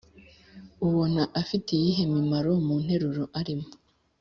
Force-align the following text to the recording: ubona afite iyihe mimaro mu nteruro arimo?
ubona 0.87 1.21
afite 1.41 1.67
iyihe 1.73 2.03
mimaro 2.13 2.51
mu 2.65 2.75
nteruro 2.83 3.23
arimo? 3.39 3.67